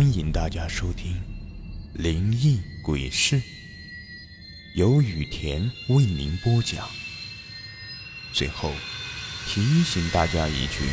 [0.00, 1.12] 欢迎大家收听
[1.92, 3.36] 《灵异鬼事》，
[4.74, 6.88] 由雨田为您播讲。
[8.32, 8.72] 最后
[9.46, 10.86] 提醒大家一句：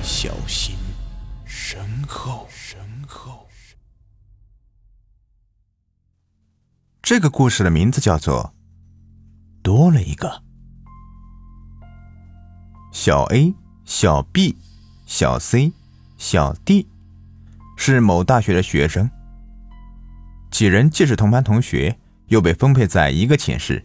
[0.00, 0.76] 小心
[1.44, 2.46] 身后。
[2.48, 3.48] 身后。
[7.02, 8.54] 这个故事的名字叫做
[9.64, 10.28] 《多了一个》。
[12.92, 13.52] 小 A、
[13.84, 14.56] 小 B、
[15.04, 15.72] 小 C、
[16.16, 16.86] 小 D。
[17.80, 19.08] 是某大学的学生，
[20.50, 23.82] 几人既是同班同学，又被分配在一个寝室。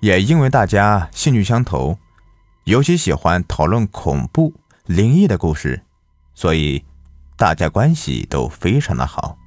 [0.00, 1.96] 也因为大家兴趣相投，
[2.64, 4.52] 尤其喜欢讨论恐怖、
[4.84, 5.80] 灵异的故事，
[6.34, 6.84] 所以
[7.36, 9.38] 大家关系都非常的好。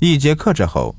[0.00, 0.94] 一节课之后，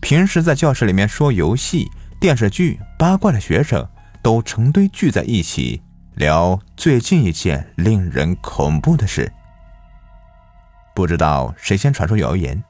[0.00, 1.86] 平时在教室里面说游戏、
[2.18, 3.86] 电视剧、八卦的学生
[4.22, 5.82] 都成堆聚在一起。
[6.16, 9.30] 聊最近一件令人恐怖的事。
[10.94, 12.64] 不知道谁先传出谣言，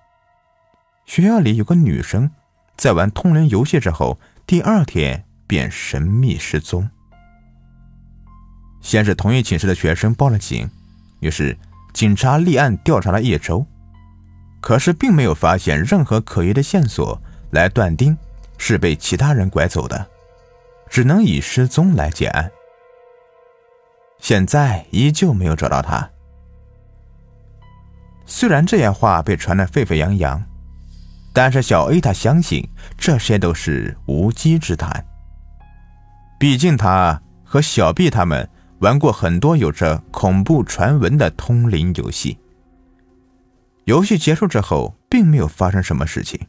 [1.04, 2.28] 学校里有个女生
[2.76, 6.90] 在玩通灵游戏之后，第二天便神秘失踪。
[8.80, 10.68] 先是同一寝室的学生报了警，
[11.20, 11.56] 于是
[11.92, 13.64] 警察立案调查了一周，
[14.60, 18.18] 可是并没有发现任何可疑的线索来断定
[18.58, 20.04] 是被其他人拐走的，
[20.90, 22.50] 只能以失踪来结案。
[24.18, 26.10] 现在依旧没有找到他。
[28.24, 30.42] 虽然这些话被传得沸沸扬扬，
[31.32, 35.06] 但是小 A 他相信这些都是无稽之谈。
[36.38, 38.48] 毕竟他和小 B 他们
[38.80, 42.38] 玩过很多有着恐怖传闻的通灵游戏。
[43.84, 46.48] 游戏结束之后，并没有发生什么事情。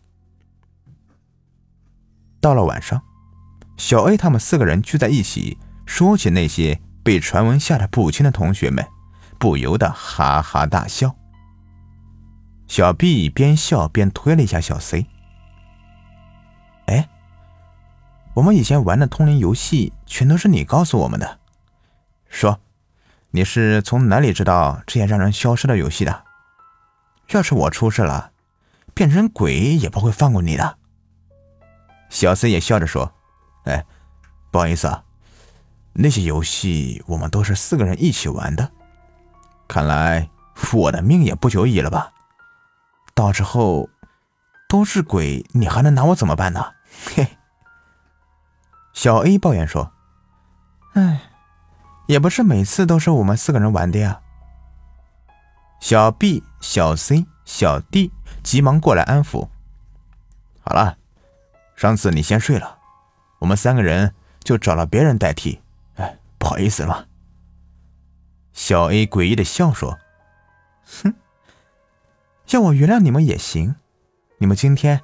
[2.42, 3.00] 到了晚上，
[3.78, 6.82] 小 A 他们四个人聚在一起，说起那些。
[7.08, 8.86] 被传闻吓得不轻的同学们
[9.40, 11.16] 不由得哈哈大笑。
[12.68, 15.08] 小 B 边笑边推了一下小 C：“
[16.88, 17.08] 哎，
[18.34, 21.40] 我们以前玩的通灵游戏全都是你告诉我们的。
[22.28, 22.60] 说，
[23.32, 26.26] 你是从哪里知道这些让人消失的游戏的？
[27.30, 28.34] 要是我出事了，
[28.94, 30.78] 变成鬼也不会放过你的。”
[32.12, 33.14] 小 C 也笑着说
[33.64, 33.86] ：“哎，
[34.52, 35.02] 不好意思啊。”
[36.00, 38.72] 那些游戏我们都是四个人一起玩的，
[39.68, 40.30] 看来
[40.74, 42.14] 我的命也不久矣了吧？
[43.16, 43.90] 到时候
[44.70, 46.74] 都是鬼，你还能拿我怎么办呢？
[47.16, 47.38] 嘿，
[48.94, 49.92] 小 A 抱怨说
[50.94, 51.22] ：“哎，
[52.06, 54.22] 也不是每次都是我们四个人玩的呀。”
[55.82, 58.12] 小 B、小 C、小 D
[58.44, 59.48] 急忙过来安抚
[60.62, 60.96] ：“好了，
[61.76, 62.78] 上次你先睡了，
[63.40, 64.14] 我们三个人
[64.44, 65.60] 就找了别人代替。”
[66.48, 67.10] 不好意思了，
[68.54, 70.00] 小 A 诡异的笑说
[71.04, 71.14] ：“哼，
[72.52, 73.76] 要我原谅你们也行，
[74.38, 75.02] 你们今天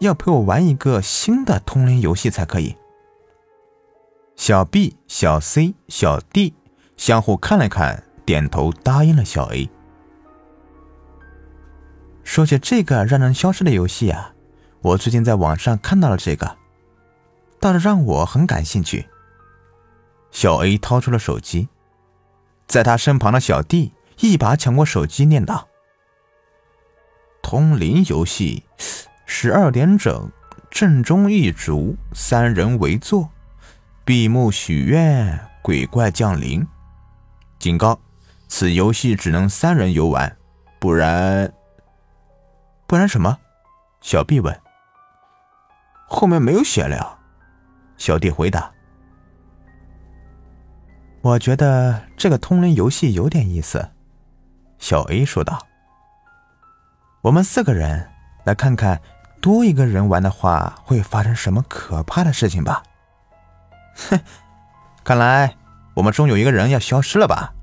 [0.00, 2.76] 要陪我玩一个新的通灵游戏才可以。”
[4.36, 6.52] 小 B、小 C、小 D
[6.98, 9.70] 相互看了看，点头答应了小 A。
[12.22, 14.34] 说起这个让人消失的游戏啊，
[14.82, 16.58] 我最近在网上看到了这个，
[17.58, 19.08] 倒是让我很感兴趣。
[20.32, 21.68] 小 A 掏出了手机，
[22.66, 25.68] 在他身旁的小弟一把抢过手机，念道
[27.42, 28.64] ：“通灵游戏，
[29.26, 30.32] 十二点整，
[30.70, 33.28] 正中一烛，三人围坐，
[34.04, 36.66] 闭目许愿，鬼怪降临。
[37.58, 38.00] 警告：
[38.48, 40.36] 此游戏只能三人游玩，
[40.80, 41.52] 不然……
[42.86, 43.38] 不然什么？”
[44.00, 44.58] 小 B 问。
[46.08, 47.18] 后面没有写了。
[47.96, 48.72] 小弟回答。
[51.22, 53.90] 我觉得这个通灵游戏有点意思，
[54.78, 55.64] 小 A 说道。
[57.20, 58.10] 我们四个人
[58.42, 59.00] 来看看，
[59.40, 62.82] 多一个人玩的话会发生什么可怕的事情吧。
[63.94, 64.18] 哼，
[65.04, 65.56] 看来
[65.94, 67.54] 我们中有一个人要消失了吧？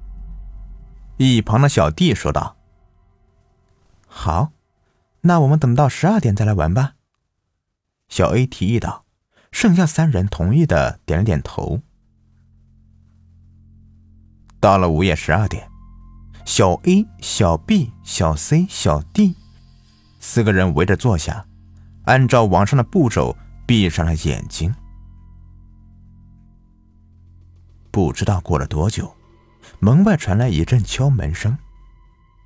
[1.17, 2.55] 一旁的小弟说道。
[4.07, 4.51] 好，
[5.21, 6.93] 那我们等到十二点再来玩吧。
[8.07, 9.03] 小 A 提议道，
[9.51, 11.81] 剩下三人同意的点了点头。
[14.59, 15.69] 到了午夜十二点，
[16.45, 19.35] 小 A、小 B、小 C、小 D
[20.19, 21.45] 四个人围着坐下，
[22.03, 24.73] 按照网上的步骤闭上了眼睛。
[27.89, 29.15] 不知道过了多久，
[29.79, 31.57] 门外传来一阵敲门声，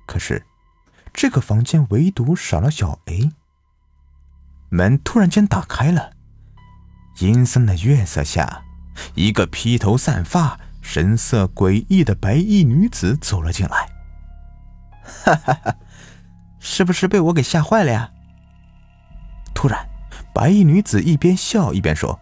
[0.06, 0.46] 可是
[1.12, 3.32] 这个房间唯独少了小 A。
[4.68, 6.12] 门突然间打开了，
[7.18, 8.62] 阴森的月色下，
[9.14, 10.60] 一个披头散发。
[10.84, 13.88] 神色诡异的白衣女子走了进来，
[15.02, 15.76] 哈哈哈，
[16.60, 18.12] 是不是被我给吓坏了呀？
[19.54, 19.88] 突然，
[20.34, 22.20] 白衣女子一边笑一边说：“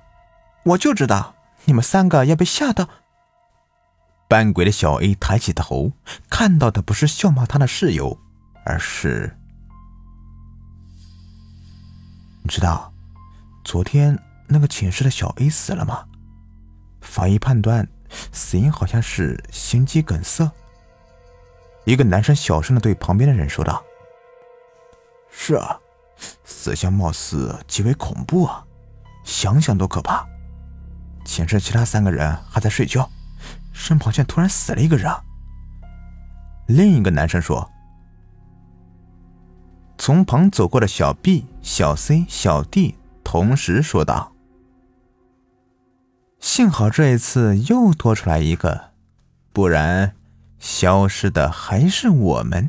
[0.64, 2.88] 我就知道你们三个要被吓到。”
[4.28, 5.92] 扮鬼的小 A 抬起头，
[6.30, 8.16] 看到的不是笑骂他的室友，
[8.64, 9.36] 而是……
[12.42, 12.90] 你知道，
[13.64, 16.04] 昨天那个寝室的小 A 死了吗？
[17.00, 17.86] 法医判断，
[18.32, 20.50] 死因好像是心肌梗塞。
[21.84, 23.82] 一个男生小声的对旁边的人说道
[25.30, 25.78] ：“是啊，
[26.44, 28.64] 死相貌似极为恐怖啊，
[29.24, 30.24] 想想都可怕。
[31.24, 33.08] 寝室其他三个人还在睡觉，
[33.72, 35.12] 身旁却突然死了一个人。”
[36.68, 37.68] 另一个男生说
[39.98, 44.31] ：“从旁走过的小 B、小 C、小 D 同时说道。”
[46.54, 48.90] 幸好这一次又多出来一个，
[49.54, 50.14] 不然
[50.58, 52.68] 消失的还是我们。